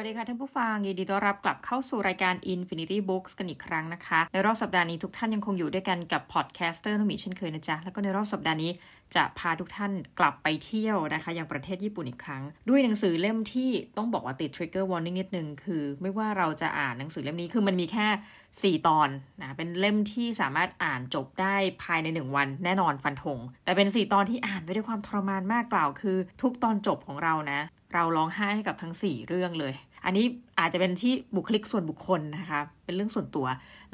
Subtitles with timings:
[0.00, 8.70] วัสดีค่ะท่านผู้ฟัง ยินดีต้อนรับกลับเข้าสู่รายการ Infinity Books กันอีกครั้งนะคะ ในรอบสัปดาห์นี้ทุกท่านยังคงอยู่ด้วยกันกับ podcaster นมิเช่นเคยนะจ๊ะ แล้วก็ในรอบสัปดาห์นี้
[9.14, 18.06] จะพาทุกท่านกลับไปเที่ยวนะคะ อย่างประเทศญี่ปุ่นอีกครั้ง ด้วยหนังสือเล่มที่ต้องบอกว่าติด trigger warning นิดนึงคือ ไม่ว่าเราจะอ่านหนังสือเล่มนี้คือมันมีแค่
[18.56, 19.08] 4 ตอน
[19.40, 27.60] นะเป็นเล่มที่สามารถอ่านจบได้ภายใน 1 วันแน่นอนฟันธงแต่เป็น 4 ตอนที่อ่านไปด้วยความทรมานมากกล่าวคือ ทุกตอนจบของเรานะ
[27.94, 30.24] เราร้องไห้ให้กับทั้ง 4 เรื่องเลย อันนี้
[30.58, 33.46] อาจจะเป็นที่บุคลิกส่วนบุคคลนะคะ เป็นเรื่องส่วนตัว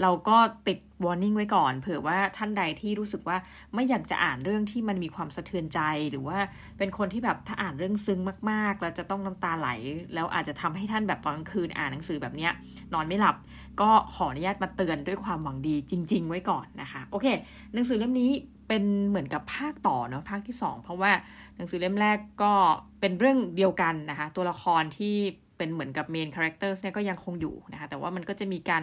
[0.03, 0.37] เราก็
[0.69, 3.37] ติด warning ไว้ก่อน เผื่อว่าท่านใดที่รู้สึกว่า
[3.75, 5.81] ไม่อยากจะอ่านเรื่องที่มันมีความสะเทือนใจ
[6.11, 6.39] หรือว่า
[6.79, 9.69] เป็นคนที่แบบถ้าอ่านเรื่องซึ้งมากๆ แล้วจะต้องน้ำตาไหล
[10.15, 12.53] แล้วอาจจะทำให้ท่านแบบตอนกลางคืนอ่านหนังสือแบบเนี้ย
[12.93, 13.37] นอนไม่หลับ
[13.81, 17.27] ก็ขออนุญาตมาเตือนด้วยความหวังดีจริง ๆ ไว้ก่อนนะคะ โอเค
[17.75, 18.31] หนังสือเล่มนี้
[18.69, 21.13] เป็นเหมือนกับภาคต่อเนาะภาคที่ 2 เพราะว่า
[21.57, 22.53] หนังสือเล่มแรกก็
[23.01, 25.17] เป็นเรื่องเดียวกันนะคะ ตัวละครที่
[25.57, 28.83] เป็นเหมือนกับ main character เนี่ยก็ยังคงอยู่นะคะ แต่ว่ามันก็จะมีการ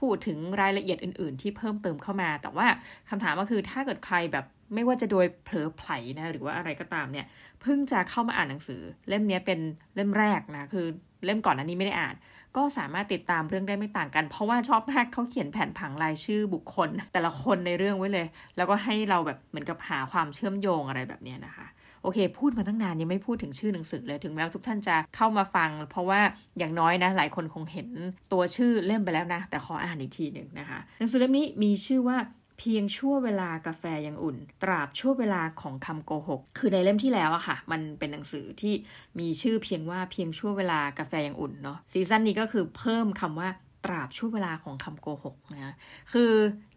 [0.00, 2.66] พูดถึงรายละเอียดอื่น ๆ ที่เพิ่มเติมเข้ามา แต่ว่า
[3.10, 7.26] คำถามก็คือถ้าเกิดใครแบบไม่ว่าจะโดยเผลอไผลนะหรือว่าอะไรก็ตามเนี่ย
[7.62, 9.60] เพิ่งจะเข้ามาอ่านหนังสือ เล่มนี้เป็น
[9.94, 10.86] เล่มแรกนะคือ
[11.24, 12.14] เล่มก่อนอันนี้ไม่ได้อ่าน
[12.56, 18.26] ก็สามารถติดตามเรื่องได้ไม่ต่างกัน เพราะว่าชอบมากเขาเขียนแผนผังรายชื่อบุคคล แต่ละคนในเรื่องไว้เลย
[18.56, 21.66] แล้วก็ให้เราแบบเหมือนกับหาความเชื่อมโยงอะไรแบบนี้นะคะ
[22.02, 26.20] โอเค พูดมาตั้งนานยังไม่พูดถึงชื่อหนังสือเลยถึงแม้ว่าทุกท่านจะเข้ามาฟัง เพราะว่า
[26.58, 27.88] อย่างน้อยนะ หลายคนคงเห็น
[28.32, 32.18] ตัวชื่อเล่มไปแล้วนะ แต่ขออ่านอีกทีหนึ่งนะคะหนังสือเล่มนี้มีชื่อว่า
[32.58, 38.74] เพียงชั่วเวลากาแฟยังอุ่น ตราบชั่วเวลาของคำโกหก คือในเล่มที่แล้วอะค่ะ มันเป็นหนังสือที่
[39.18, 43.48] มีชื่อเพียงว่าเพียงชั่วเวลากาแฟยังอุ่นเนาะซีซั่นนี้ก็คือเพิ่มคำว่า
[43.84, 45.74] ตราบช่วงเวลาของคำโกหกนะ
[46.12, 46.32] คือ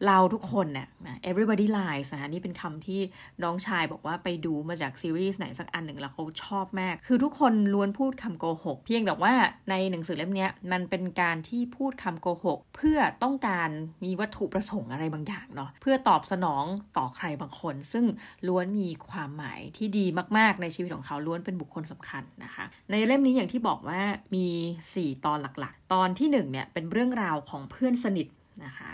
[0.06, 3.02] เราทุกคนเนี่ยนะ everybody lies นะนี่เป็นคำที่
[3.44, 9.34] น้องชายบอกว่าไปดูมาจากซีรีส์ไหนสักอันหนึ่งแล้วเขาชอบมาก คือทุกคนล้วนพูดคำโกหก เพียงแต่ว่า
[9.70, 13.70] ในหนังสือเล่มนี้มันเป็นการที่พูดคำโกหก เพื่อต้องการ
[14.04, 16.66] มีวัตถุประสงค์อะไรบางอย่างเนาะเพื่อตอบสนอง
[16.98, 18.06] ต่อใครบางคน ซึ่ง
[18.48, 20.06] ล้วนมีความหมายที่ดี
[20.38, 24.02] มาก ๆ ในชีวิตของเขาล้วนเป็นบุคคลสำคัญนะคะ ในเล่มนี้อย่างที่บอกว่า
[24.36, 24.48] มี
[24.86, 28.28] 4 ตอนหลักๆ ตอนที่1เนี่ยเป็นเรื่องราวของเพื่อนสนิท
[28.66, 28.92] นะคะ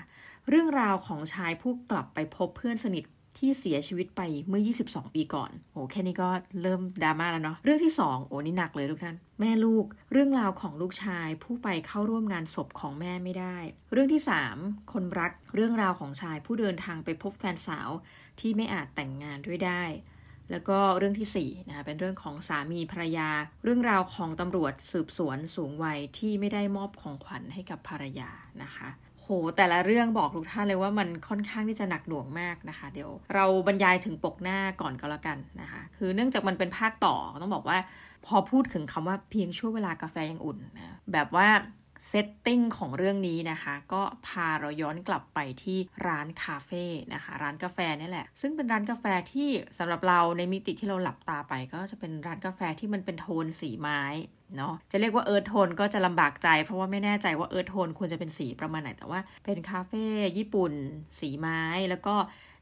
[0.50, 3.04] เรื่องราวของชายผู้กลับไปพบเพื่อนสนิท
[3.38, 6.30] ที่เสียชีวิตไปเมื่อ 22 ปีก่อน โอ้แค่นี้ก็
[6.62, 13.58] เริ่มดราม่าแล้วเนาะ เรื่องที่ 2 โอ้นี่หนักเลยทุกท่าน แม่ลูก เรื่องราวของลูกชายผู้ไปเข้าร่วมงานศพของแม่ไม่ได้
[13.92, 14.22] เรื่องที่
[14.56, 17.90] 3 คนรัก เรื่องราวของชายผู้เดินทางไปพบแฟนสาว
[18.40, 19.84] ที่ไม่อาจแต่งงานด้วยได้
[20.52, 23.30] แล้วก็เรื่องที่4นะคะเป็นเรื่องของสามีภรรยา
[23.64, 28.32] เรื่องราวของตำรวจสืบสวนสูงวัยที่ไม่ได้มอบของขวัญให้กับภรรยา
[28.64, 28.90] นะคะ
[29.22, 37.78] โหแต่ละเรื่องบอกทุกท่านเลยว่ามันค่อนข้างที่จะหนักหน่วงมากนะคะ เดี๋ยวเราบรรยายถึงปกหน้าก่อนก็แล้วกันนะคะ คือเนื่องจากมันเป็นภาคต่อต้องบอกว่า
[38.26, 41.48] พอพูดถึงคำว่าเพียงช่วงเวลากาแฟยังอุ่นนะแบบว่า
[42.08, 54.02] เซตติ้งของเรื่องนี้นะคะ ก็พาเราย้อนกลับไปที่ร้านคาเฟ่นะคะ ร้านกาแฟนี่แหละ ซึ่งเป็นร้านกาแฟที่สำหรับเราในมิติที่เราหลับตาไป ก็จะเป็นร้านกาแฟที่มันเป็นโทนสีไม้
[54.58, 60.06] เนาะจะเรียกว่า earth tone ก็จะลำบากใจ เพราะว่าไม่แน่ใจว่า earth tone ควรจะเป็นสีประมาณไหนแต่ว่าเป็นคาเฟ่
[60.38, 60.74] ญี่ปุ่น
[61.20, 62.16] สีไม้แล้วก็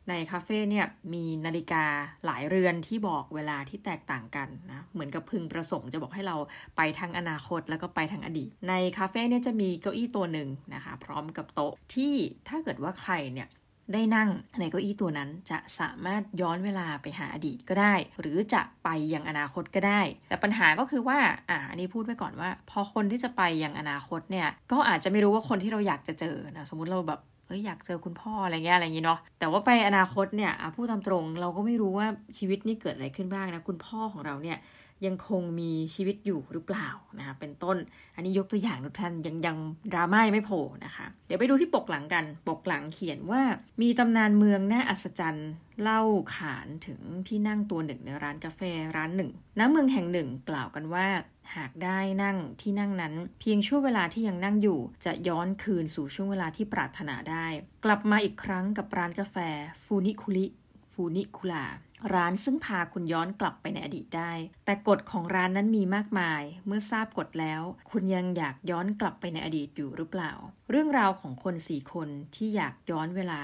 [0.10, 1.86] ในคาเฟ่เนี่ยมีนาฬิกา
[2.26, 6.38] หลายเรือนที่บอกเวลาที่แตกต่างกันนะเหมือนกับพึงประสงค์จะบอกให้เรา
[6.78, 12.14] ไปทางอนาคตแล้วก็ไปทางอดีต ในคาเฟ่เนี่ยจะมีเก้าอี้ตัวหนึ่งนะคะพร้อมกับโต๊ะที่
[12.48, 13.50] ถ้าเกิดว่าใครเนี่ย
[13.94, 14.30] ได้นั่ง
[14.60, 34.58] ในเก้าอี้ตัวนั้นจะสามารถย้อนเวลาไปหาอดีตก็ได้ หรือจะไปยังอนาคตก็ได้ แต่ปัญหาก็คือว่าอ่าอันนี้พูดไว้ก่อนว่า พอคนที่จะไปยังอนาคตเนี่ยก็อาจจะไม่รู้ว่าคนที่เราอยากจะเจอนะสมมุติเราแบบ เอ้ยอยากเจอคุณพ่ออะไรเงี้ยอะไรเงี้เนาะแต่ว่าไปอนาคตเนี่ยพูดตามตรงเราก็ไม่รู้ว่าชีวิตนี้เกิดอะไรขึ้นบ้างนะคุณพ่อของเราเนี่ย
[35.06, 37.78] ยังคงมีชีวิตอยู่หรือเปล่านะคะเป็นต้น
[38.16, 39.58] อันนี้ยกตัวอย่างทุกท่านยังยัง
[39.92, 43.42] ดราม่าไม่โผล่นะคะ เดี๋ยวไปดูที่ปกหลังกัน ปกหลังเขียนว่า
[43.82, 46.02] มีตำนานเมืองน่าอัศจรรย์เล่า
[46.36, 48.62] ขานถึงที่นั่งตัวหนึ่งในร้านกาแฟ
[48.98, 51.08] ร้านหนึ่งณเมืองแห่งหนึ่งกล่าวกันว่า
[51.56, 57.48] หากได้นั่งที่นั่งนั้น เพียงช่วงเวลาที่ยังนั่งอยู่ จะย้อนคืนสู่ช่วงเวลาที่ปรารถนาได้
[57.86, 59.38] กลับมาอีกครั้งกับร้านกาแฟ
[59.84, 60.46] ฟูนิคุริ
[60.92, 61.66] ฟูนิคุลา
[62.14, 64.34] ร้านซึ่งพาคุณย้อนกลับไปในอดีตได้
[64.66, 70.32] แต่กฎของร้านนั้นมีมากมาย เมื่อทราบกฎแล้ว คุณยังอยากย้อนกลับไปในอดีตอยู่หรือเปล่า
[70.70, 73.40] เรื่องราวของคนสี่คนที่อยากย้อนเวลา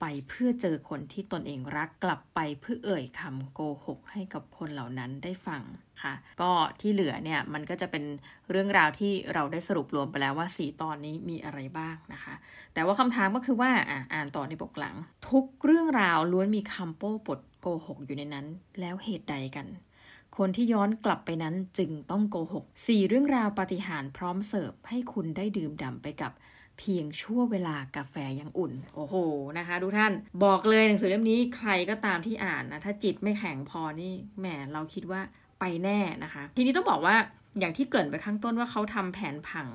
[0.00, 5.62] ไปเพื่อเจอคนที่ตนเองรักกลับไปเพื่อเอ่ยคำโกหกให้กับคนเหล่านั้นได้ฟัง
[6.02, 6.50] ค่ะ ก็
[6.80, 8.04] ที่เหลือเนี่ยมันก็จะเป็น
[8.50, 12.34] เรื่องราวที่เราได้สรุปรวมไปแล้วว่าสีตอนนี้มีอะไรบ้างนะคะ
[12.74, 13.70] แต่ว่าคำถามก็คือว่า
[14.12, 14.96] อ่านต่อในปกหลัง
[15.30, 18.46] ทุกเรื่องราวล้วนมีคำโป้ปดโกหกอยู่ในนั้น
[18.80, 19.66] แล้วเหตุใดกัน
[20.38, 26.32] คนที่ย้อนกลับไปนั้นจึงต้องโกหกสี่เรื่องราวปฏิหารพร้อมเสิร์ฟให้คุณได้ดื่มด่ำไปกับ
[26.80, 29.14] เพียงชั่วเวลากาแฟยังอุ่น โอ้โห
[29.58, 30.12] นะคะทุกท่าน
[30.44, 35.20] บอกเลยหนังสือเล่มนี้ใครก็ตามที่อ่านนะถ้าจิตไม่แข็งพอนี่แหมเราคิดว่า
[35.60, 37.16] ไปแน่นะคะ ทีนี้ต้องบอกว่า
[37.58, 39.68] อย่างที่เกริ่นไปข้างต้นว่าเขาทำแผนผัง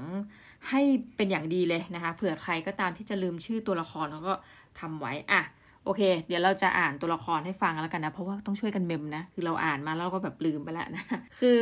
[0.69, 0.81] ให้
[1.15, 4.33] เป็นอย่างดีเลยนะคะเผื่อใครก็ตามที่จะลืมชื่อตัวละครแล้วก็
[4.79, 5.41] ทำไว้อะ
[5.85, 11.03] โอเค เดี๋ยวเราจะอ่านตัวละครให้ฟังแล้วกันนะ เพราะว่าต้องช่วยกันเมมนะ คือเราอ่านมาแล้วก็แบบลืมไปแล้วนะ
[11.39, 11.57] คือ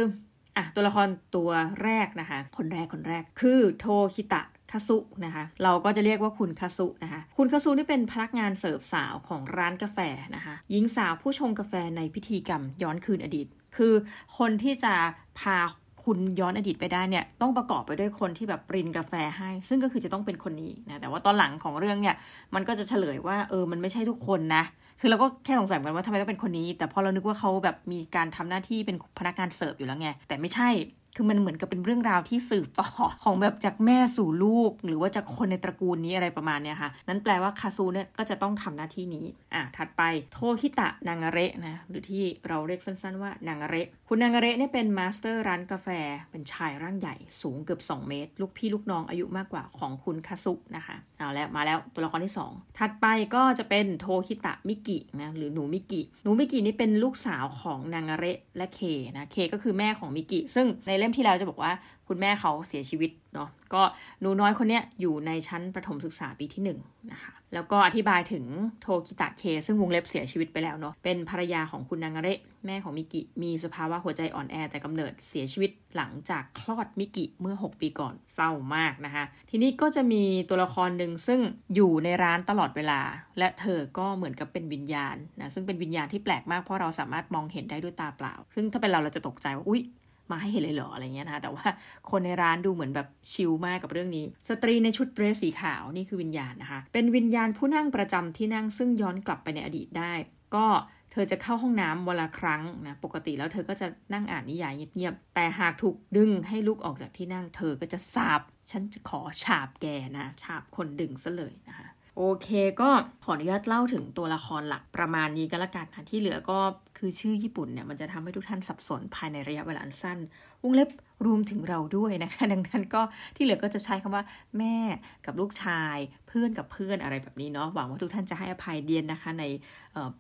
[0.57, 1.50] อะตัวละครตัว
[1.84, 3.86] แรกนะคะ คนแรกคนแรกคือโท
[4.16, 9.99] คิตะ คาซุนะคะเราก็จะเรียกว่าคุณคาซุนะคะคุณคาซุนี่เป็นพนักงานเสิร์ฟสาวของร้านกาแฟ
[10.35, 13.93] นะคะหญิงสาวผู้ชงกาแฟในพิธีกรรมย้อนคืนอดีต คือ
[14.37, 14.93] คนที่จะ
[15.39, 15.57] พา
[16.05, 22.15] คุณย้อนอดีตไปได้เนี่ยต้องประกอบไปด้วยคนที่แบบปรินกาแฟให้ ซึ่งก็คือจะต้องเป็นคนนี้นะแต่ว่าตอนหลังของเรื่องเนี่ย
[22.55, 24.63] มันก็จะเฉลยว่าเออมันไม่ใช่ทุกคนนะ
[24.99, 30.69] คือเราก็แค่สงสัยกันว่าทำไมต้องเป็นคนนี้ แต่พอเรานึกว่าเขาแบบมีการทำหน้าที่เป็นพนักงานเสิร์ฟอยู่แล้วไงแต่ไม่ใช่
[31.15, 32.88] คือมันเหมือนกับเป็นเรื่องราวที่สืบต่อ
[33.24, 40.01] ของแบบจากแม่สู่ลูก หรือว่าจากคนในตระกูลนี้อะไรประมาณเนี้ยค่ะ นั้นแปลว่าคาซูเนี่ยก็จะต้องทำหน้าที่นี้อะถัดไป
[40.33, 45.88] โทกิตะนางาเระนะหรือที่เราเรียกสั้นๆว่านางาเระคุณนางาเระเนี่ยเป็น master ร้านกาแฟ
[46.31, 53.06] เป็นชายร่างใหญ่สูงเกือบ 2 เมตร ลูกพี่ลูกน้องอายุมากกว่าของคุณคาซุนะคะเอาแล้วมาแล้วตัวละครที่ 2 ถัดไป
[53.36, 58.80] ก็จะเป็นโทกิตะมิกินะหรือหนูมิกิหนูมิกินี่เป็นลูกสาวของนางาเระและเค
[59.18, 61.71] นะเคก็คือแม่ของมิกิซึ่งในเล่มที่แล้วจะบอกว่า
[62.07, 63.81] คุณแม่เขาเสียชีวิตเนาะก็
[64.21, 68.45] หนูน้อยคนนี้อยู่ในชั้นประถมศึกษาปีที่1นะคะแล้วก็อธิบายถึง
[68.81, 81.39] โทกิตะเคซึ่งวงเล็บเสียชีวิตไปแล้วเนาะเป็นภรรยาของคุณนางาเระแม่ของมิกิมีสภาวะหัวใจอ่อนแอแต่กำเนิดเสียชีวิตหลังจากคลอดมิกิเมื่อ 6 ปีก่อนเศร้ามากนะคะทีนี้ก็จะมีตัวละครหนึ่งซึ่ง
[81.75, 82.99] อยู่ในร้านตลอดเวลา
[83.39, 89.81] และเธอก็เหมือนกับเป็นวิญญาณนะซึ่งเป็นวิญญาณที่แปลกมากเพราะเราสามารถมองเห็นได้ด้วยตาเปล่า ซึ่งถ้าเป็นเราเราจะตกใจว่าอุ๊ย
[90.31, 91.65] มาให้เห็นเลยเหรออะไรเงี้ยนะคะแต่ว่า
[92.09, 100.13] คนในร้านดูเหมือนแบบชิลมากกับเรื่องนี้ สตรีในชุดเดรสสีขาวนี่คือวิญญาณนะคะ เป็นวิญญาณผู้นั่งประจำที่นั่งซึ่งย้อนกลับไปในอดีตได้
[100.55, 100.67] ก็
[101.11, 108.41] เธอจะเข้าห้องน้ำวันละครั้งนะปกติแล้วเธอก็จะนั่งอ่านนิยายเงียบๆแต่หากถูกดึงให้ลุกออกจากที่นั่ง เธอก็จะสาบ
[108.71, 109.85] ฉันจะขอฉาบแก
[110.17, 111.87] นะฉาบคนดึงซะเลยนะคะ
[112.18, 112.48] โอเค
[112.81, 112.89] ก็
[113.24, 116.60] ขออนุญาตเล่าถึงตัวละครหลักประมาณนี้ก็แล้วกันนะที่เหลือก็
[116.98, 120.19] คือชื่อญี่ปุ่นเนี่ยมันจะทำให้ทุกท่านสับสนภายในระยะเวลาอันสั้น
[120.63, 120.89] วงเล็บ
[121.25, 123.01] รวมถึงเราด้วยนะคะ ดังนั้นก็
[123.36, 124.24] ที่เหลือก็จะใช้คำว่า
[124.57, 124.77] แม่
[125.25, 129.44] กับลูกชาย เพื่อนกับเพื่อนอะไรแบบนี้เนาะหวังว่าทุกท่านจะให้อภัยเดียนนะคะ ใน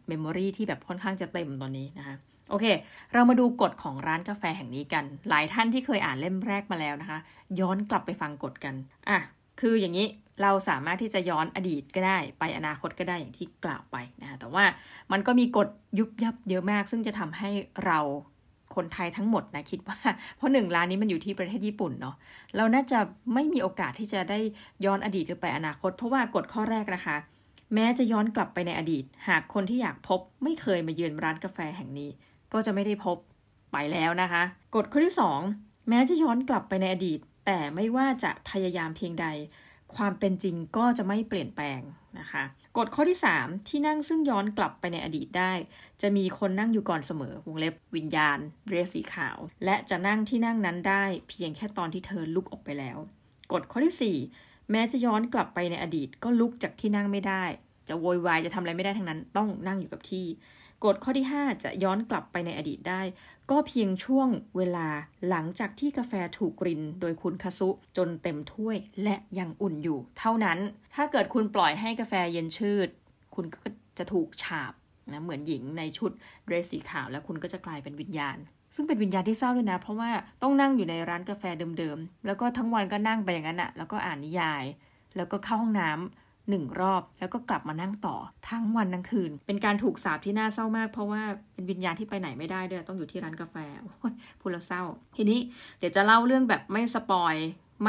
[0.07, 2.15] เมมโมรีที่แบบค่อนข้างจะเต็มตอนนี้นะคะ
[2.49, 2.65] โอเค
[3.13, 7.19] เรามาดูกฎของร้านกาแฟแห่งนี้กัน หลายท่านที่เคยอ่านเล่มแรกมาแล้วนะคะ
[7.59, 8.75] ย้อนกลับไปฟังกฎกัน
[9.09, 9.17] อะ
[9.61, 10.07] คืออย่างนี้
[10.41, 14.65] เราสามารถที่จะย้อนอดีตก็ได้ไปอนาคตก็ได้อย่างที่กล่าวไปนะแต่ว่า
[15.11, 15.67] มันก็มีกฎ
[15.99, 17.49] ยุบยับเยอะมาก ซึ่งจะทำให้
[17.85, 17.99] เรา
[18.75, 19.97] คนไทยทั้งหมดนะคิดว่า
[20.37, 22.15] เพราะหนึ่งร้านนี้มันอยู่ที่ประเทศญี่ปุ่นเนาะ
[22.57, 22.99] เราน่าจะ
[23.33, 24.39] ไม่มีโอกาสที่จะได้
[24.85, 27.17] ย้อนอดีตหรือไปอนาคต เพราะว่ากฎข้อแรกนะคะ
[27.73, 32.09] แม้จะย้อนกลับไปในอดีต หากคนที่อยากพบไม่เคยมาเยือนร้านกาแฟแห่งนี้
[32.53, 33.17] ก็จะไม่ได้พบ
[33.71, 34.43] ไปแล้วนะคะ
[34.75, 35.15] กฎข้อที่
[35.51, 39.27] 2 แม้จะย้อนกลับไปในอดีต แต่ไม่ว่าจะพยายามเพียงใด
[39.97, 41.81] ความเป็นจริงก็จะไม่เปลี่ยนแปลง
[42.19, 42.43] นะคะ
[42.77, 45.53] กฎข้อที่ 3 ที่นั่งซึ่งย้อนกลับไปในอดีตได้
[46.01, 48.37] จะมีคนนั่งอยู่ก่อนเสมอวงเล็บวิญญาณ
[48.69, 52.97] เรสีขาว และจะนั่งที่นั่งนั้นได้เพียงแค่ตอนที่เธอลุกออกไปแล้ว
[53.51, 57.43] กฎข้อที่ 4 แม้จะย้อนกลับไปในอดีตก็ลุกจากที่นั่งไม่ได้
[57.87, 60.25] จะโวยวายจะทำอะไรไม่ได้ทั้งนั้น ต้องนั่งอยู่กับที่
[60.85, 63.01] กฎข้อที่ 5 จะย้อนกลับไปในอดีตได้
[63.51, 64.87] ก็เพียงช่วงเวลา
[65.29, 70.59] หลังจากที่กาแฟถูกกรินโดยคุณคาซุจนเต็มถ้วยและยังอุ่นอยู่ เท่านั้น
[70.95, 72.89] ถ้าเกิดคุณปล่อยให้กาแฟเย็นชืด
[73.35, 73.59] คุณก็
[73.97, 74.73] จะถูกฉาบ
[75.11, 76.11] นะเหมือนหญิงในชุด
[76.45, 78.37] เดรสสีขาว แล้วคุณก็จะกลายเป็นวิญญาณ
[78.75, 80.11] ซึ่งเป็นวิญญาณที่เศร้าด้วยนะ เพราะว่า
[80.41, 81.43] ต้องนั่งอยู่ในร้านกาแฟ
[81.79, 84.63] เดิมๆ แล้วก็ทั้งวันก็นั่งไปอย่างนั้นอะแล้วก็อ่านนิยาย
[85.15, 88.15] แล้วก็เข้าห้องน้ำ หนึ่งรอบ แล้วก็กลับมานั่งต่อ
[88.49, 91.21] ทั้งวันทั้งคืน เป็นการถูกสาปที่น่าเศร้ามาก เพราะว่า
[91.53, 93.55] เป็นวิญญาณที่ไปไหนไม่ได้ด้วยต้องอยู่ที่ร้านกาแฟ
[94.39, 94.83] พูดแล้วเศร้า
[95.17, 95.39] ทีนี้
[95.79, 97.35] เดี๋ยวจะเล่าเรื่องแบบไม่สปอย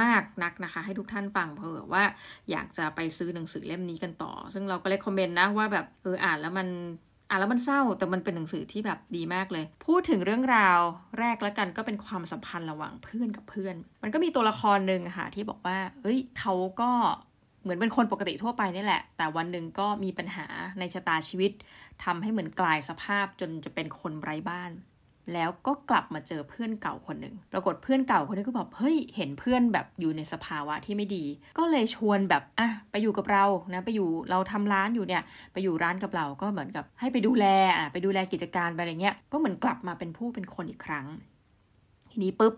[0.01, 2.05] มากนักนะคะ ให้ทุกท่านฟังเผื่อว่า
[2.51, 6.69] อยากจะไปซื้อหนังสือเล่มนี้กันต่อ ซึ่งเราก็เลยคอมเมนต์นะว่าแบบเอออ่านแล้วมัน
[7.29, 10.79] อ่านแล้วมันเศร้าแต่มันเป็นหนังสือที่แบบดีมากเลย พูดถึงเรื่องราว
[11.19, 16.91] แรกแล้วกันก็เป็นความสัมพันธ์ระหว่างเพื่อนกับเพื่อน มันก็มีตัวละครหนึ่งค่ะที่บอกว่าเฮ้ยเขาก็
[17.65, 20.47] เหมือนเป็นคนปกติทั่วไปนี่แหละ แต่วันหนึ่งก็มีปัญหา
[20.79, 21.53] ในชะตาชีวิต
[22.05, 24.73] ทำให้เหมือนกลายสภาพจนจะเป็นคนไร้บ้าน
[25.33, 31.25] แล้วก็กลับมาเจอเพื่อนเก่าคนหนึ่งปรากฏเพื่อนเก่าคนนี้ก็บอกเฮ้ยเห็นเพื่อนแบบอยู่ในสภาวะที่ไม่ดี
[31.59, 33.45] ก็เลยชวนแบบอะไปอยู่กับเรา
[33.75, 41.07] นะไปอยู่เราทำร้านอยู่เนี่ย ไปอยู่ร้านกับเราก็เหมือนกับให้ไปดูแลอะไปดูแลกิจการไปอะไรเงี้ยก็เหมือนกลับมาเป็นผู้เป็นคนอีกครั้ง
[42.11, 42.55] ทีนี้ปุ๊บ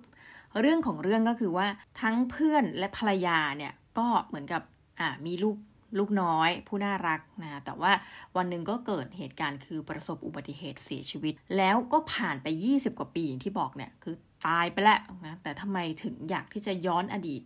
[0.61, 1.67] เรื่องของเรื่องก็คือว่า
[2.01, 4.63] ทั้งเพื่อนและภรรยาเนี่ยก็เหมือนกับ
[5.01, 5.57] อ่ามีลูก
[5.99, 7.93] ลูกน้อยผู้น่ารักนะแต่ว่า
[8.37, 14.15] วันหนึ่งก็เกิดเหตุการณ์คือประสบอุบัติเหตุเสียชีวิต แล้วก็ผ่านไป 20 กว่าปีอย่างที่บอกเนี่ยคือ
[14.47, 17.41] ตายไปแล้วนะแต่ทำไมถึงอยากที่จะย้อนอดีต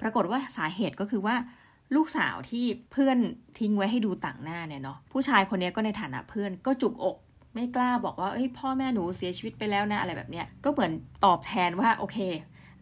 [0.00, 1.36] ปรากฏว่าสาเหตุก็คือว่า
[1.96, 3.18] ลูกสาวที่เพื่อน
[3.58, 7.16] ทิ้งไว้ให้ดูต่างหน้าเนี่ยเนาะผู้ชายคนนี้ก็ในฐานะเพื่อนก็จุกอก
[7.54, 10.92] ไม่กล้าบอกว่าเอ้ยพ่อแม่หนูเสียชีวิตไปแล้วนะอะไรแบบเนี้ยก็เหมือน
[11.24, 12.18] ตอบแทนว่าโอเค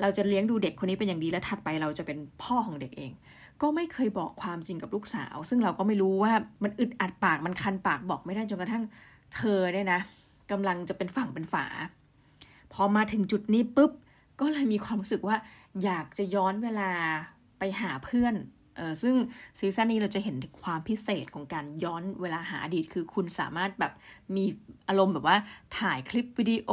[0.03, 3.13] เราจะเลี้ยงดูเด็กคนนี้เป็นอย่างดีและถัดไปเราจะเป็นพ่อของเด็กเอง
[3.63, 6.33] ก็ไม่เคยบอกความจริงกับลูกสาว ซึ่งเราก็ไม่รู้ว่า
[6.63, 8.85] มันอึดอัดปากมันคันปากบอกไม่ได้จนกระทั่ง
[9.35, 10.01] เธอเนี่ยนะ
[10.51, 11.67] กำลังจะเป็นฝั่งเป็นฝา
[12.73, 13.93] พอมาถึงจุดนี้ปุ๊บ
[14.41, 15.37] ก็เลยมีความรู้สึกว่า
[15.85, 16.91] อยากจะย้อนเวลา
[17.59, 18.35] ไปหาเพื่อน
[19.03, 19.15] ซึ่ง
[19.59, 23.93] ซีซั่นนี้เราจะเห็นความพิเศษของการย้อนเวลาหาอดีต คือคุณสามารถแบบ
[24.37, 24.45] มี
[24.89, 25.37] อารมณ์แบบว่า
[25.79, 26.71] ถ่ายคลิปวิดีโอ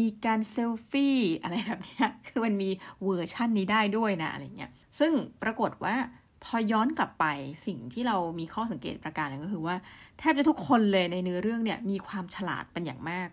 [0.00, 2.70] มีการเซลฟี่อะไรแบบนี้คือมันมี
[3.04, 5.96] เวอร์ชั่นนี้ได้ด้วยนะอะไรเงี้ย ซึ่งปรากฏว่า
[6.44, 7.26] พอย้อนกลับไป
[7.66, 9.76] สิ่งที่เรามีข้อสังเกตประการนึงก็คือว่า
[10.18, 13.28] แทบจะทุกคนเลยในเนื้อเรื่องเนี่ยมีความฉลาดเป็นอย่างมาก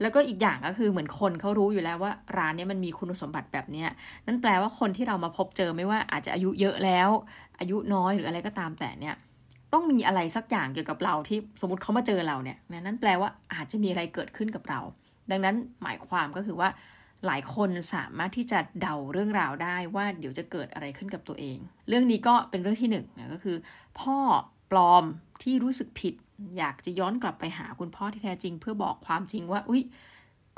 [0.00, 3.84] แล้วก็อีกอย่างก็คือเหมือนคนเขารู้อยู่แล้วว่าร้านนี้มันมีคุณสมบัติแบบนี้
[4.26, 7.08] นั่นแปลว่าคนที่เรามาพบเจอไม่ว่าอาจจะอายุเยอะแล้ว
[7.58, 9.16] อายุน้อยหรืออะไรก็ตามแต่เนี่ย
[9.72, 14.80] ต้องมีอะไรสักอย่างเกี่ยวกับเราที่สมมติเขามาเจอเราเนี่ยนั่นแปลว่าอาจจะมีอะไรเกิดขึ้นกับเรา
[15.30, 16.68] ดังนั้นหมายความก็คือว่า
[17.26, 23.56] หลายคนสามารถที่จะเดาเรื่องราวได้ว่าเดี๋ยวจะเกิดอะไรขึ้นกับตัวเอง เรื่องนี้ก็เป็นเรื่องที่หนึ่งนะก็คือ
[24.00, 24.18] พ่อ
[24.70, 25.04] ปลอม
[25.42, 26.14] ที่รู้สึกผิด
[26.58, 29.82] อยากจะย้อนกลับไปหาคุณพ่อที่แท้จริง เพื่อบอกความจริงว่า อุ้ย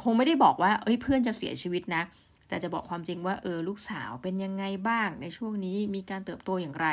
[0.03, 2.03] คงไม่ได้บอกว่า เอ้ยเพื่อนจะเสียชีวิตนะ
[2.49, 6.89] แต่จะบอกความจริงว่าเออลูกสาวเป็นยังไงบ้าง ในช่วงนี้มีการเติบโตอย่างไร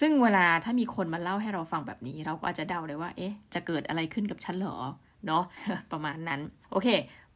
[0.00, 4.76] ซึ่งเวลาถ้ามีคนมาเล่าให้เราฟังแบบนี้ เราก็อาจจะเดาเลยว่า เอ๊ะ จะเกิดอะไรขึ้นกับฉันเหรอ
[5.26, 5.42] เนาะ
[5.92, 6.40] ประมาณนั้น
[6.72, 6.88] โอเค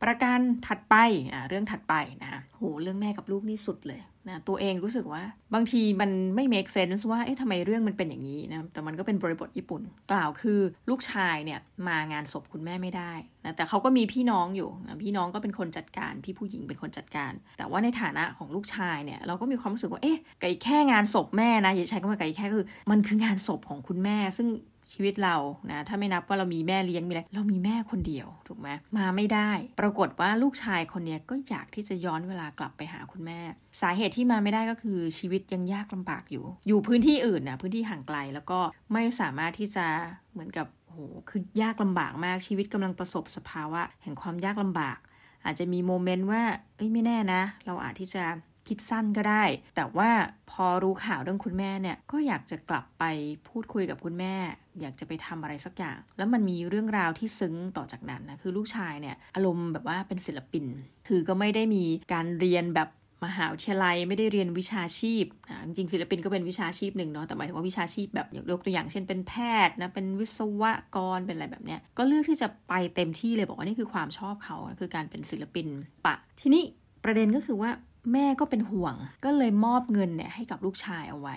[0.02, 0.94] ประการถัดไป
[1.32, 5.22] อ่าเรื่องถัดไปนะคะโหเรื่องแม่กับลูกนี่สุดเลย นะตัวเองรู้สึกว่า
[5.54, 10.60] บางทีมันไม่ make sense ว่าเอ๊ะทำไมเรื่องมันเป็นอย่างนี้นะแต่มันก็เป็นบริบทญี่ปุ่น กล่าวคือ
[10.90, 13.12] ลูกชายเนี่ยมางานศพคุณแม่ไม่ได้
[13.44, 24.48] นะแต่เขาก็มีพี่น้องอยู่นะพี่น้องก็เป็นคนจัดการ พี่ผู้หญิงเป็นคนจัดการ แต่ว่าในฐานะของลูกชายเนี่ยเราก็มีความรู้สึกว่าเอ๊ะไก่แค่งานศพแม่นะอย่าใช้คำว่าไก่แค่คือ มันคืองานศพของคุณแม่ ซึ่ง
[24.92, 25.36] ชีวิตเรา
[25.70, 33.40] นะถ้าไม่นับว่าเรามีแม่เลี้ยงมีอะไรเรามีแม่คนเดียวถูกไหมมาไม่ได้ ปรากฏว่าลูกชายคนนี้ก็อยากที่จะย้อนเวลากลับไปหาคุณแม่
[33.80, 38.58] สาเหตุที่มาไม่ได้ก็คือชีวิตยังยากลำบากอยู่ อยู่พื้นที่อื่นนะพื้นที่ห่างไกลแล้วก็
[38.92, 39.86] ไม่สามารถที่จะ
[40.32, 44.98] เหมือนกับโหคือยากลำบากมากชีวิตกำลังประสบสภาวะแห่งความยากลำบาก
[45.44, 46.42] อาจจะมีโมเมนต์ว่า
[46.76, 48.24] เอ้ยไม่แน่นะ เราอาจที่จะ
[48.68, 49.44] คิดสั้นก็ได้
[49.76, 50.10] แต่ว่า
[50.50, 53.04] พอรู้ข่าวเรื่องคุณแม่เนี่ยก็อยากจะกลับไป
[53.48, 54.34] พูดคุยกับคุณแม่
[54.80, 60.64] อยากจะไปทำอะไรสักอย่าง แล้วมันมีเรื่องราวที่ซึ้งต่อจากนั้นนะคือลูกชายเนี่ยอารมณ์แบบว่าเป็นศิลปิน
[61.08, 62.90] คือก็ไม่ได้มีการเรียนแบบ
[63.24, 69.32] มหาวิทยาลัยไม่ได้เรียนวิชาชีพนะจริงศิลปินก็เป็นวิชาชีพหนึ่งเนาะแต่หมายถึงว่าวิชาชีพแบบยกตัวอย่างเช่นเป็นแพ
[69.66, 70.62] ทย์นะเป็นวิศว
[70.96, 75.66] กรเป็นอะไรแบบเนี้ยก็เลือกที่จะไปเต็มที่เลยบอกว่านี่คือความชอบเขาคือการเป็นศิลปิน
[76.06, 76.62] ปะ ทีนี้
[77.04, 77.70] ประเด็นก็คือว่า
[78.12, 78.94] แม่ก็เป็นห่วง
[79.24, 81.36] ก็เลยมอบเงินเนี่ยให้กับลูกชายเอาไว้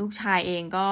[0.00, 0.86] ลูกชายเองก็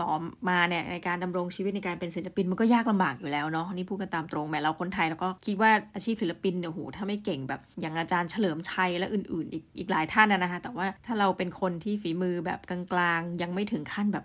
[0.00, 0.10] ต่อ
[0.48, 14.24] มาเนี่ยในการดำรงชีวิตในการเป็นศิลปินมันก็ยากลำบากอยู่แล้วเนาะนี่พูดกันตามตรงแม้เราคนไทยเราก็คิดว่าอาชีพศิลปินเนี่ยโหถ้าไม่เก่งแบบอย่างอาจารย์เฉลิมชัยและอื่น ๆ อีกอีกหลายท่านนะคะแต่ว่าถ้าเราเป็นคนที่ฝีมือแบบกลางๆ ยังไม่ถึงขั้นแบบ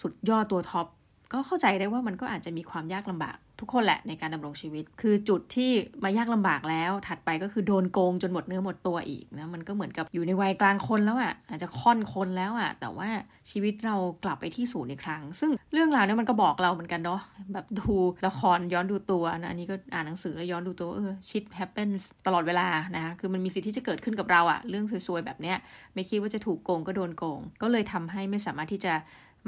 [0.00, 0.86] สุดยอดตัวท็อป
[1.32, 5.70] ก็เข้าใจได้ว่ามันก็อาจจะมีความยากลำบาก ทุกคนแหละในการดำรงชีวิต คือจุดที่
[6.04, 13.08] มายากลำบากแล้ว ถัดไปก็คือโดนโกงจนหมดเนื้อหมดตัวอีกนะมันก็เหมือนกับอยู่ในวัยกลางคนแล้วอะ่ะอาจจะค่อนคนแล้วอะ่ะ แต่ว่า
[13.50, 17.20] ชีวิตเรากลับไปที่ศูนย์อีกครั้ง ซึ่งเรื่องราวนี้มันก็บอกเราเหมือนกันเนาะ
[17.52, 17.92] แบบดู
[18.26, 21.88] ละครย้อนดูตัวนะอันนี้ก็อ่านหนังสือแล้วย้อนดูตัวเออชิดแฮปเปน
[22.26, 25.56] ตลอดเวลานะคือมันมีสิทธิ์ที่จะเกิดขึ้นกับเราอะ่ะเรื่องซวยๆแบบเนี้ย
[25.94, 28.94] ไม่คิดว่าจะถูกโกงก็โดนโกง ก็เลยทำให้ไม่สามารถที่จะ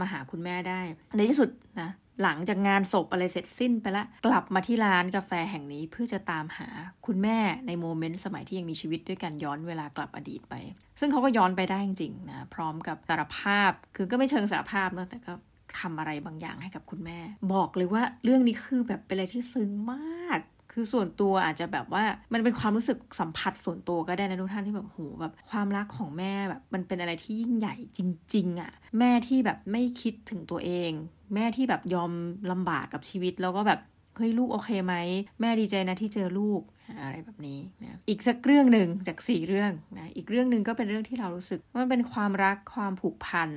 [0.01, 0.81] มาหาคุณแม่ได้
[1.17, 1.91] ในที่สุดนะ
[2.23, 6.69] หลังจากงานศพอะไรเสร็จสิ้นไปแล้ว กลับมาที่ร้านกาแฟแห่งนี้เพื่อจะตามหา
[7.07, 10.55] คุณแม่ในโมเมนต์สมัยที่ยังมีชีวิตด้วยกันย้อนเวลากลับอดีตไป
[11.01, 15.33] ซึ่งเขาก็ย้อนไปได้จริงๆนะพร้อมกับสารภาพคือก็ไม่เชิงสารภาพนะแต่ก็
[15.81, 17.19] ทำอะไรบางอย่างให้กับคุณแม่
[17.55, 20.16] บอกเลยว่าเรื่องนี้คือแบบเป็นอะไรที่ซึ้งมาก
[20.79, 28.01] คือส่วนตัวอาจจะแบบว่ามันเป็นความรู้สึกสัมผัสส่วนตัวก็ได้นะทุกท่านที่แบบโหแบบความรักของแม่แบบมันเป็นอะไรที่ยิ่งใหญ่จ
[28.35, 30.91] ริง ๆอะ่ะแม่ที่แบบไม่คิดถึงตัวเอง
[31.35, 32.13] แม่ที่แบบยอม
[32.51, 33.81] ลำบากกับชีวิตแล้วก็แบบ
[34.17, 34.95] เฮ้ยลูกโอเคไหม
[35.41, 36.61] แม่ดีใจนะที่เจอลูก
[37.03, 43.51] อะไรแบบนี้นะอีกสักเรื่องหนึ่งจากสี่เรื่องนะอีกเรื่องหนึ่งก็เป็นเรื่องที่เรารู้สึกมันเป็นความรักความผูกพัน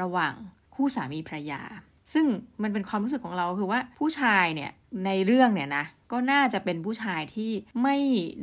[0.00, 0.34] ระหว่าง
[0.74, 1.62] คู่สามีภรรยา
[2.12, 2.26] ซึ่ง
[2.62, 4.70] มันเป็นความรู้สึกของเราคือว่าผู้ชายเนี่ย
[5.06, 7.50] ในเรื่องเนี่ยนะก็น่าจะเป็นผู้ชายที่
[7.82, 7.96] ไม่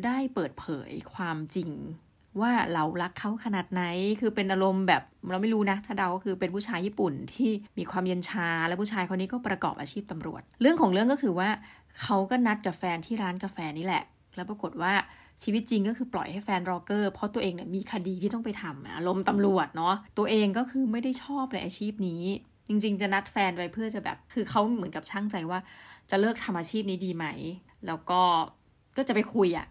[0.05, 1.71] ได้เปิดเผยความจริง
[2.41, 3.83] ว่าเรารักเขาขนาดไหน
[4.21, 11.49] คือเป็นอารมณ์แบบเราไม่รู้นะ ถ้าเดาก็คือเป็นผู้ชายญี่ปุ่นที่มีความเย็นชา และผู้ชายคนนี้ก็ประกอบอาชีพตำรวจ เรื่องของเรื่องก็คือว่า
[12.01, 14.03] เขาก็นัดกับแฟนที่ร้านกาแฟนี่แหละ
[14.35, 14.93] แล้วปรากฏว่า
[15.43, 22.23] ชีวิตจริงก็คือปล่อยให้แฟนรอเกอร์ เพราะตัวเองเนี่ยมีคดีที่ต้องไปทำอารมณ์ตำรวจเนาะตัวเองก็คือไม่ได้ชอบในอาชีพนี้
[22.67, 25.59] จริง ๆ จะนัดแฟนไปเพื่อจะแบบ คือเขาเหมือนกับช่างใจว่า
[26.09, 27.25] จะเลิกทำอาชีพนี้ดีไหม
[27.87, 28.21] แล้วก็
[28.97, 29.67] ก็จะไปคุยอะ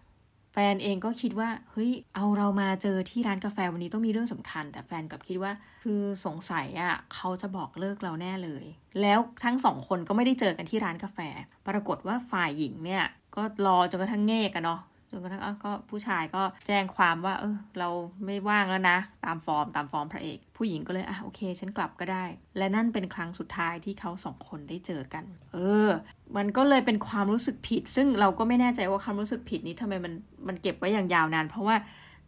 [0.53, 5.51] แฟนเองก็คิดว่าเฮ้ยเอาเรามาเจอที่ร้านกาแฟวันนี้ต้องมีเรื่องสำคัญ แต่แฟนกับคิดว่า
[5.83, 8.63] คือสงสัยอะ่ะเขาจะบอกเลิกเราแน่เลย
[9.01, 11.19] แล้วทั้งสองคนก็ไม่ได้เจอกันที่ร้านกาแฟ
[11.67, 13.03] ปรากฏว่าฝ่ายหญิงเนี่ย
[13.35, 17.89] ก็รอจนกระทั่งเงกอะเนาะ จนกระทั่งก็ผู้ชายก็แจ้งความว่า เออเรา
[18.25, 22.25] ไม่ว่างแล้วนะ ตามฟอร์มตามฟอร์มพระเอก ผู้หญิงก็เลยอะโอเค ฉันกลับก็ได้
[22.57, 25.23] และนั่นเป็นครั้งสุดท้ายที่เขาสองคนได้เจอกัน
[25.53, 25.89] เออ
[26.37, 30.13] มันก็เลยเป็นความรู้สึกผิด ซึ่งเราก็ไม่แน่ใจว่าความรู้สึกผิดนี้ทำไมมัน
[30.47, 31.75] มันเก็บไว้อย่างยาวนาน เพราะว่า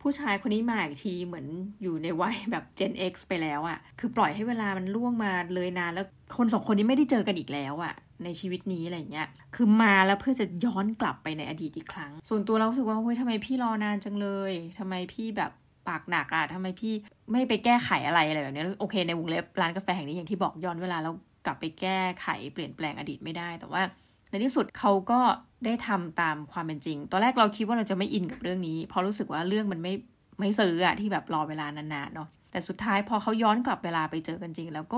[0.01, 1.47] ผู้ชายคนนี้มาอีกทีเหมือน
[1.81, 6.05] อยู่ในวัยแบบ Gen X ไปแล้วอะ่ะ คือปล่อยให้เวลามันล่วงมาเลยนานแล้ว
[6.37, 15.51] คนสองคนนี้ไม่ได้เจอกันอีกแล้วอะ่ะ ในชีวิตนี้อะไรเงี้ย คือมาแล้วเพื่อจะย้อนกลับไปในอดีตอีกครั้ง ส่วนตัวเราสึกว่าเฮ้ยทำไมพี่รอนานจังเลยทำไมพี่แบบ
[15.87, 16.93] ปากหนักอะ่ะทำไมพี่
[17.31, 21.13] ไม่ไปแก้ไขอะไรอะไรแบบนี้โอเค ในวงเล็บร้านกาแฟแห่งนี้อย่างที่บอกย้อนเวลาแล้ว
[21.45, 23.81] กลับไปแก้ไขเปลี่ยนแปลงอดีตไม่ได้ แต่ว่า
[24.29, 25.19] ในที่สุดเขาก็
[25.65, 29.93] ได้ทำตามความเป็นจริง ตอนแรกเราคิดว่าเราจะไม่อินกับเรื่องนี้ เพราะรู้สึกว่าเรื่องมันไม่
[30.39, 34.97] ไม่ซื้ออะที่แบบรอเวลานานๆเนาะแต่สุดท้ายพอเขาย้อนกลับเวลาไปเจอกันจริง แล้วก็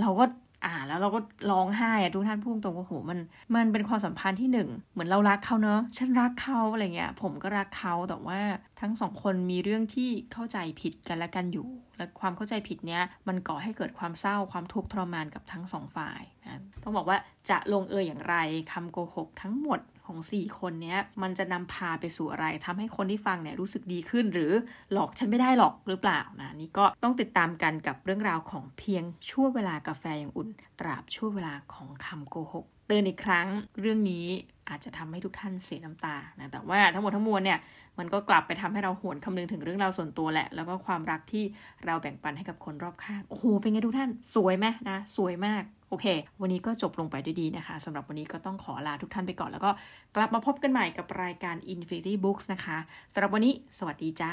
[0.00, 0.24] เราก็
[0.64, 1.20] อ่านแล้วเราก็
[1.50, 3.18] ร้องไห้อะทุกท่านพูดตรงว่าโหมัน
[3.54, 8.40] มันเป็นความสัมพันธ์ที่หนึ่งเหมือนเรารักเขาเนอะฉันรักเขาอะไรเงี้ยผมก็รักเขาแต่ว่า
[8.80, 17.18] ทั้งสองคนมีเรื่องที่เข้าใจผิดกันและกันอยู่ และความเข้าใจผิดเนี้ยมันก่อให้เกิดความเศร้าความทุกข์ทรมานกับทั้งสองฝ่ายนะต้องบอกว่า
[17.50, 18.36] จะลงเอยอย่างไร
[18.72, 24.52] คำโกหกทั้งหมด ของ 4 คนนี้มันจะนำพาไปสู่อะไรทำให้คนที่ฟังเนี่ยรู้สึกดีขึ้น หรือ
[24.92, 30.48] หลอกฉันไม่ได้หรอกหรือเปล่านะนี่ก็ต้องติดตามกันกับเรื่องราวของเพียงชั่วเวลากาแฟอย่างอุ่น
[30.80, 33.46] ตราบชั่วเวลาของคำโกหกเตือนอีกครั้ง
[33.80, 34.26] เรื่องนี้
[34.68, 37.58] อาจจะทำให้ทุกท่านเสียน้ำตานะแต่ว่าทั้งหมดทั้งมวลเนี่ย
[37.98, 41.44] มันก็กลับไปทำให้เราหวนคำนึงถึงเรื่องราวส่วนตัวแหละ แล้วก็ความรักที่
[41.86, 46.06] เราแบ่งปันให้กับคนรอบข้าง โอ้โห เป็นไงทุกท่าน สวยไหมนะ สวยมาก โอเค
[46.40, 49.70] วันนี้ก็จบลงไปด้วยดีนะคะสำหรับวันนี้ก็ต้องขอลาทุกท่านไปก่อน แล้วก็
[50.16, 52.78] กลับมาพบกันใหม่กับรายการ Infinity Books นะคะ
[53.12, 54.32] สำหรับวันนี้ สวัสดีจ้า